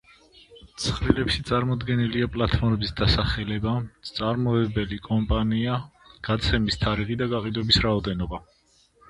ცხრილებში 0.83 1.43
წარმოდგენილია 1.49 2.27
პლატფორმის 2.37 2.93
დასახელება, 3.01 3.75
მწარმოებელი 4.07 4.99
კომპანია, 5.11 5.77
გამოცემის 6.31 6.81
თარიღი 6.87 7.21
და 7.23 7.31
გაყიდვების 7.37 7.81
რაოდენობა. 7.87 8.43